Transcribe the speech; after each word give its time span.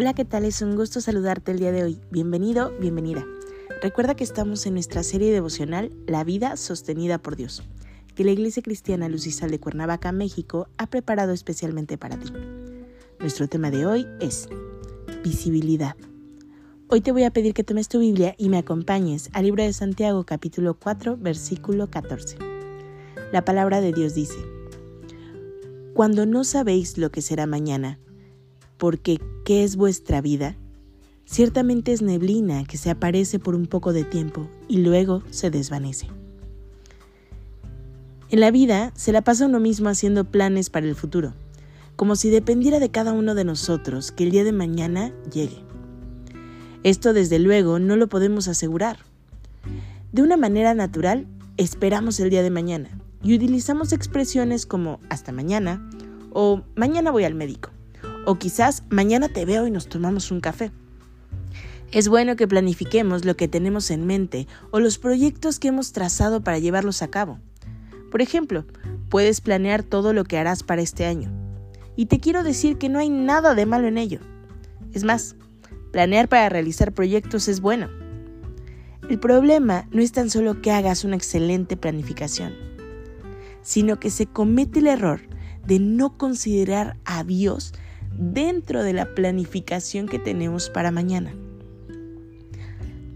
Hola, 0.00 0.14
¿qué 0.14 0.24
tal? 0.24 0.44
Es 0.44 0.62
un 0.62 0.76
gusto 0.76 1.00
saludarte 1.00 1.50
el 1.50 1.58
día 1.58 1.72
de 1.72 1.82
hoy. 1.82 2.00
Bienvenido, 2.12 2.72
bienvenida. 2.78 3.26
Recuerda 3.82 4.14
que 4.14 4.22
estamos 4.22 4.64
en 4.64 4.74
nuestra 4.74 5.02
serie 5.02 5.32
devocional 5.32 5.90
La 6.06 6.22
vida 6.22 6.56
sostenida 6.56 7.18
por 7.18 7.34
Dios, 7.34 7.64
que 8.14 8.22
la 8.22 8.30
Iglesia 8.30 8.62
Cristiana 8.62 9.08
Lucisal 9.08 9.50
de 9.50 9.58
Cuernavaca, 9.58 10.12
México, 10.12 10.68
ha 10.78 10.86
preparado 10.86 11.32
especialmente 11.32 11.98
para 11.98 12.16
ti. 12.16 12.32
Nuestro 13.18 13.48
tema 13.48 13.72
de 13.72 13.86
hoy 13.86 14.06
es 14.20 14.48
visibilidad. 15.24 15.96
Hoy 16.86 17.00
te 17.00 17.10
voy 17.10 17.24
a 17.24 17.32
pedir 17.32 17.52
que 17.52 17.64
tomes 17.64 17.88
tu 17.88 17.98
Biblia 17.98 18.36
y 18.38 18.50
me 18.50 18.58
acompañes 18.58 19.30
al 19.32 19.46
libro 19.46 19.64
de 19.64 19.72
Santiago 19.72 20.22
capítulo 20.22 20.74
4 20.74 21.16
versículo 21.16 21.90
14. 21.90 22.38
La 23.32 23.44
palabra 23.44 23.80
de 23.80 23.92
Dios 23.92 24.14
dice, 24.14 24.38
Cuando 25.92 26.24
no 26.24 26.44
sabéis 26.44 26.98
lo 26.98 27.10
que 27.10 27.20
será 27.20 27.48
mañana, 27.48 27.98
porque 28.78 29.20
¿qué 29.44 29.64
es 29.64 29.76
vuestra 29.76 30.20
vida? 30.20 30.56
Ciertamente 31.24 31.92
es 31.92 32.00
neblina 32.00 32.64
que 32.64 32.78
se 32.78 32.90
aparece 32.90 33.38
por 33.38 33.54
un 33.54 33.66
poco 33.66 33.92
de 33.92 34.04
tiempo 34.04 34.48
y 34.66 34.78
luego 34.78 35.22
se 35.30 35.50
desvanece. 35.50 36.08
En 38.30 38.40
la 38.40 38.50
vida 38.50 38.92
se 38.94 39.12
la 39.12 39.22
pasa 39.22 39.46
uno 39.46 39.60
mismo 39.60 39.88
haciendo 39.88 40.24
planes 40.24 40.70
para 40.70 40.86
el 40.86 40.94
futuro, 40.94 41.34
como 41.96 42.16
si 42.16 42.30
dependiera 42.30 42.78
de 42.78 42.90
cada 42.90 43.12
uno 43.12 43.34
de 43.34 43.44
nosotros 43.44 44.12
que 44.12 44.24
el 44.24 44.30
día 44.30 44.44
de 44.44 44.52
mañana 44.52 45.12
llegue. 45.30 45.62
Esto 46.82 47.12
desde 47.12 47.38
luego 47.38 47.78
no 47.78 47.96
lo 47.96 48.08
podemos 48.08 48.48
asegurar. 48.48 48.98
De 50.12 50.22
una 50.22 50.36
manera 50.36 50.74
natural, 50.74 51.26
esperamos 51.56 52.20
el 52.20 52.30
día 52.30 52.42
de 52.42 52.50
mañana 52.50 52.88
y 53.22 53.34
utilizamos 53.34 53.92
expresiones 53.92 54.64
como 54.64 55.00
hasta 55.10 55.32
mañana 55.32 55.90
o 56.32 56.62
mañana 56.76 57.10
voy 57.10 57.24
al 57.24 57.34
médico. 57.34 57.70
O 58.28 58.38
quizás 58.38 58.82
mañana 58.90 59.30
te 59.30 59.46
veo 59.46 59.66
y 59.66 59.70
nos 59.70 59.88
tomamos 59.88 60.30
un 60.30 60.42
café. 60.42 60.70
Es 61.92 62.08
bueno 62.08 62.36
que 62.36 62.46
planifiquemos 62.46 63.24
lo 63.24 63.38
que 63.38 63.48
tenemos 63.48 63.90
en 63.90 64.06
mente 64.06 64.46
o 64.70 64.80
los 64.80 64.98
proyectos 64.98 65.58
que 65.58 65.68
hemos 65.68 65.92
trazado 65.92 66.42
para 66.42 66.58
llevarlos 66.58 67.00
a 67.00 67.08
cabo. 67.08 67.38
Por 68.10 68.20
ejemplo, 68.20 68.66
puedes 69.08 69.40
planear 69.40 69.82
todo 69.82 70.12
lo 70.12 70.24
que 70.24 70.36
harás 70.36 70.62
para 70.62 70.82
este 70.82 71.06
año. 71.06 71.30
Y 71.96 72.04
te 72.04 72.20
quiero 72.20 72.42
decir 72.42 72.76
que 72.76 72.90
no 72.90 72.98
hay 72.98 73.08
nada 73.08 73.54
de 73.54 73.64
malo 73.64 73.88
en 73.88 73.96
ello. 73.96 74.20
Es 74.92 75.04
más, 75.04 75.34
planear 75.90 76.28
para 76.28 76.50
realizar 76.50 76.92
proyectos 76.92 77.48
es 77.48 77.62
bueno. 77.62 77.88
El 79.08 79.18
problema 79.18 79.88
no 79.90 80.02
es 80.02 80.12
tan 80.12 80.28
solo 80.28 80.60
que 80.60 80.70
hagas 80.70 81.02
una 81.02 81.16
excelente 81.16 81.78
planificación, 81.78 82.52
sino 83.62 83.98
que 83.98 84.10
se 84.10 84.26
comete 84.26 84.80
el 84.80 84.88
error 84.88 85.22
de 85.66 85.78
no 85.78 86.18
considerar 86.18 86.98
a 87.06 87.24
Dios 87.24 87.72
dentro 88.18 88.82
de 88.82 88.92
la 88.92 89.14
planificación 89.14 90.08
que 90.08 90.18
tenemos 90.18 90.68
para 90.68 90.90
mañana. 90.90 91.34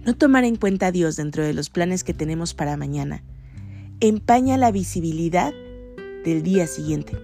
No 0.05 0.15
tomar 0.15 0.45
en 0.45 0.57
cuenta 0.57 0.87
a 0.87 0.93
Dios 0.93 1.17
dentro 1.17 1.45
de 1.45 1.53
los 1.53 1.71
planes 1.71 2.05
que 2.05 2.15
tenemos 2.15 2.55
para 2.55 2.77
mañana 2.77 3.23
empaña 4.01 4.57
la 4.57 4.73
visibilidad 4.73 5.53
del 6.25 6.43
día 6.43 6.67
siguiente. 6.67 7.17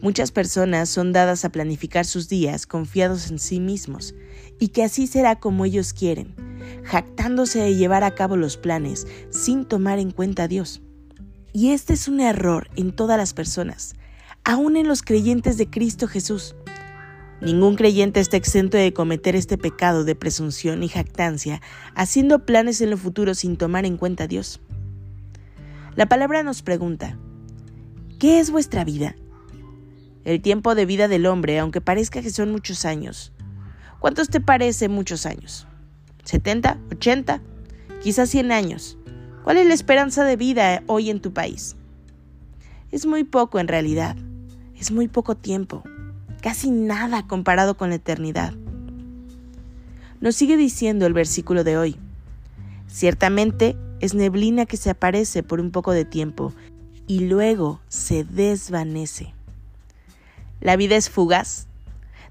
Muchas 0.00 0.32
personas 0.32 0.88
son 0.88 1.12
dadas 1.12 1.44
a 1.44 1.50
planificar 1.50 2.06
sus 2.06 2.30
días 2.30 2.66
confiados 2.66 3.30
en 3.30 3.38
sí 3.38 3.60
mismos 3.60 4.14
y 4.58 4.68
que 4.68 4.82
así 4.84 5.06
será 5.06 5.36
como 5.40 5.66
ellos 5.66 5.92
quieren, 5.92 6.34
jactándose 6.84 7.58
de 7.58 7.74
llevar 7.74 8.04
a 8.04 8.14
cabo 8.14 8.38
los 8.38 8.56
planes 8.56 9.06
sin 9.28 9.66
tomar 9.66 9.98
en 9.98 10.12
cuenta 10.12 10.44
a 10.44 10.48
Dios. 10.48 10.80
Y 11.52 11.72
este 11.72 11.92
es 11.92 12.08
un 12.08 12.20
error 12.20 12.70
en 12.76 12.96
todas 12.96 13.18
las 13.18 13.34
personas, 13.34 13.96
aún 14.44 14.76
en 14.76 14.86
los 14.86 15.02
creyentes 15.02 15.56
de 15.56 15.68
Cristo 15.68 16.06
Jesús. 16.06 16.54
Ningún 17.40 17.76
creyente 17.76 18.20
está 18.20 18.36
exento 18.36 18.76
de 18.76 18.92
cometer 18.92 19.34
este 19.34 19.58
pecado 19.58 20.04
de 20.04 20.14
presunción 20.14 20.82
y 20.82 20.88
jactancia, 20.88 21.60
haciendo 21.94 22.44
planes 22.44 22.80
en 22.80 22.90
lo 22.90 22.96
futuro 22.96 23.34
sin 23.34 23.56
tomar 23.56 23.86
en 23.86 23.96
cuenta 23.96 24.24
a 24.24 24.28
Dios. 24.28 24.60
La 25.96 26.06
palabra 26.06 26.42
nos 26.42 26.62
pregunta, 26.62 27.18
¿qué 28.18 28.38
es 28.38 28.50
vuestra 28.50 28.84
vida? 28.84 29.16
El 30.24 30.40
tiempo 30.40 30.74
de 30.74 30.86
vida 30.86 31.08
del 31.08 31.26
hombre, 31.26 31.58
aunque 31.58 31.80
parezca 31.80 32.22
que 32.22 32.30
son 32.30 32.50
muchos 32.50 32.84
años. 32.84 33.32
¿Cuántos 33.98 34.28
te 34.28 34.40
parece 34.40 34.88
muchos 34.88 35.26
años? 35.26 35.66
¿70? 36.24 36.78
¿80? 36.90 37.40
Quizás 38.02 38.28
100 38.30 38.52
años. 38.52 38.98
¿Cuál 39.42 39.58
es 39.58 39.66
la 39.66 39.74
esperanza 39.74 40.24
de 40.24 40.36
vida 40.36 40.82
hoy 40.86 41.10
en 41.10 41.20
tu 41.20 41.32
país? 41.32 41.76
Es 42.90 43.06
muy 43.06 43.24
poco 43.24 43.58
en 43.58 43.68
realidad. 43.68 44.16
Es 44.78 44.90
muy 44.90 45.08
poco 45.08 45.36
tiempo, 45.36 45.82
casi 46.42 46.70
nada 46.70 47.26
comparado 47.26 47.76
con 47.76 47.90
la 47.90 47.96
eternidad. 47.96 48.52
Nos 50.20 50.36
sigue 50.36 50.56
diciendo 50.56 51.06
el 51.06 51.12
versículo 51.12 51.64
de 51.64 51.78
hoy. 51.78 51.96
Ciertamente 52.88 53.76
es 54.00 54.14
neblina 54.14 54.66
que 54.66 54.76
se 54.76 54.90
aparece 54.90 55.42
por 55.42 55.60
un 55.60 55.70
poco 55.70 55.92
de 55.92 56.04
tiempo 56.04 56.52
y 57.06 57.20
luego 57.20 57.80
se 57.88 58.24
desvanece. 58.24 59.32
La 60.60 60.76
vida 60.76 60.96
es 60.96 61.08
fugaz, 61.08 61.66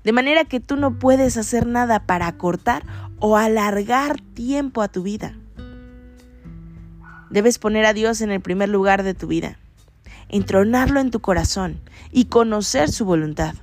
de 0.03 0.11
manera 0.11 0.43
que 0.43 0.59
tú 0.59 0.75
no 0.75 0.99
puedes 0.99 1.37
hacer 1.37 1.65
nada 1.65 2.05
para 2.05 2.27
acortar 2.27 2.83
o 3.19 3.37
alargar 3.37 4.19
tiempo 4.19 4.81
a 4.81 4.89
tu 4.89 5.01
vida. 5.01 5.37
Debes 7.29 7.57
poner 7.57 7.85
a 7.85 7.93
Dios 7.93 8.21
en 8.21 8.31
el 8.31 8.41
primer 8.41 8.69
lugar 8.69 9.03
de 9.03 9.13
tu 9.13 9.27
vida 9.27 9.57
entronarlo 10.33 10.99
en 10.99 11.11
tu 11.11 11.19
corazón 11.19 11.79
y 12.11 12.25
conocer 12.25 12.91
su 12.91 13.05
voluntad. 13.05 13.53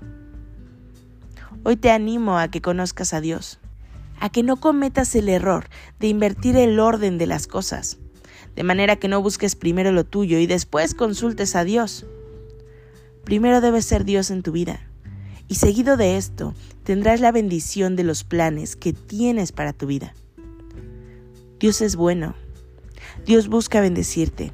Hoy 1.65 1.75
te 1.75 1.91
animo 1.91 2.39
a 2.39 2.47
que 2.47 2.63
conozcas 2.63 3.13
a 3.13 3.21
Dios, 3.21 3.59
a 4.21 4.31
que 4.31 4.45
no 4.45 4.57
cometas 4.57 5.17
el 5.17 5.29
error 5.29 5.69
de 5.99 6.07
invertir 6.07 6.57
el 6.57 6.79
orden 6.79 7.19
de 7.19 7.27
las 7.27 7.49
cosas, 7.49 7.99
de 8.55 8.63
manera 8.63 8.95
que 8.95 9.09
no 9.09 9.21
busques 9.21 9.57
primero 9.57 9.91
lo 9.91 10.05
tuyo 10.05 10.39
y 10.39 10.47
después 10.47 10.95
consultes 10.95 11.57
a 11.57 11.65
Dios. 11.65 12.07
Primero 13.25 13.61
debe 13.61 13.83
ser 13.83 14.05
Dios 14.05 14.31
en 14.31 14.45
tu 14.45 14.53
vida, 14.53 14.79
y 15.49 15.57
seguido 15.57 15.97
de 15.97 16.17
esto 16.17 16.55
tendrás 16.85 17.21
la 17.21 17.33
bendición 17.33 17.97
de 17.97 18.05
los 18.05 18.23
planes 18.23 18.77
que 18.77 18.93
tienes 18.93 19.51
para 19.51 19.73
tu 19.73 19.87
vida. 19.87 20.15
Dios 21.59 21.81
es 21.81 21.97
bueno. 21.97 22.37
Dios 23.27 23.49
busca 23.49 23.81
bendecirte 23.81 24.53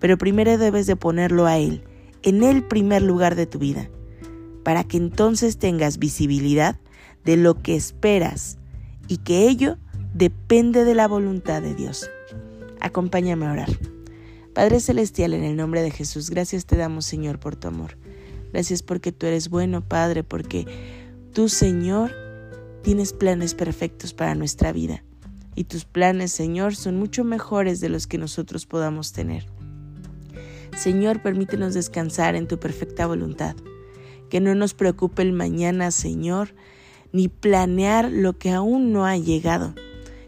pero 0.00 0.18
primero 0.18 0.58
debes 0.58 0.86
de 0.86 0.96
ponerlo 0.96 1.46
a 1.46 1.58
Él, 1.58 1.84
en 2.22 2.42
el 2.42 2.64
primer 2.64 3.02
lugar 3.02 3.36
de 3.36 3.46
tu 3.46 3.58
vida, 3.58 3.88
para 4.64 4.84
que 4.84 4.96
entonces 4.96 5.58
tengas 5.58 5.98
visibilidad 5.98 6.78
de 7.24 7.36
lo 7.36 7.54
que 7.62 7.76
esperas 7.76 8.58
y 9.08 9.18
que 9.18 9.48
ello 9.48 9.76
depende 10.14 10.84
de 10.84 10.94
la 10.94 11.06
voluntad 11.06 11.62
de 11.62 11.74
Dios. 11.74 12.10
Acompáñame 12.80 13.46
a 13.46 13.52
orar. 13.52 13.68
Padre 14.54 14.80
Celestial, 14.80 15.34
en 15.34 15.44
el 15.44 15.56
nombre 15.56 15.82
de 15.82 15.90
Jesús, 15.90 16.30
gracias 16.30 16.66
te 16.66 16.76
damos, 16.76 17.04
Señor, 17.04 17.38
por 17.38 17.56
tu 17.56 17.68
amor. 17.68 17.96
Gracias 18.52 18.82
porque 18.82 19.12
tú 19.12 19.26
eres 19.26 19.48
bueno, 19.48 19.86
Padre, 19.86 20.24
porque 20.24 20.66
tú, 21.32 21.48
Señor, 21.48 22.10
tienes 22.82 23.12
planes 23.12 23.54
perfectos 23.54 24.12
para 24.12 24.34
nuestra 24.34 24.72
vida. 24.72 25.04
Y 25.54 25.64
tus 25.64 25.84
planes, 25.84 26.32
Señor, 26.32 26.74
son 26.74 26.96
mucho 26.96 27.22
mejores 27.22 27.80
de 27.80 27.90
los 27.90 28.06
que 28.06 28.18
nosotros 28.18 28.66
podamos 28.66 29.12
tener. 29.12 29.46
Señor, 30.80 31.20
permítenos 31.20 31.74
descansar 31.74 32.36
en 32.36 32.48
tu 32.48 32.58
perfecta 32.58 33.06
voluntad. 33.06 33.54
Que 34.30 34.40
no 34.40 34.54
nos 34.54 34.72
preocupe 34.72 35.20
el 35.20 35.34
mañana, 35.34 35.90
Señor, 35.90 36.54
ni 37.12 37.28
planear 37.28 38.10
lo 38.10 38.38
que 38.38 38.50
aún 38.50 38.90
no 38.90 39.04
ha 39.04 39.18
llegado. 39.18 39.74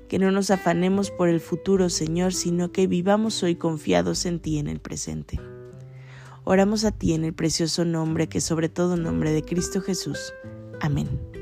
Que 0.09 0.19
no 0.19 0.31
nos 0.31 0.51
afanemos 0.51 1.11
por 1.11 1.31
el 1.31 1.41
futuro, 1.41 1.89
Señor, 1.89 2.35
sino 2.35 2.71
que 2.71 2.87
vivamos 2.87 3.43
hoy 3.43 3.55
confiados 3.55 4.27
en 4.27 4.41
ti 4.41 4.59
en 4.59 4.67
el 4.69 4.79
presente. 4.79 5.41
Oramos 6.45 6.85
a 6.85 6.91
ti 6.91 7.15
en 7.15 7.25
el 7.25 7.33
precioso 7.33 7.87
nombre 7.87 8.29
que 8.29 8.43
sobre 8.43 8.69
todo 8.69 8.99
nombre 8.99 9.33
de 9.33 9.43
Cristo 9.43 9.81
Jesús. 9.81 10.35
Amén. 10.83 11.42